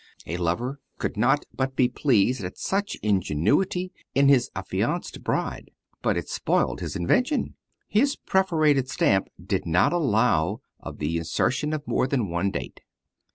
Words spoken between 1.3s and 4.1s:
but be pleased at such ingenuity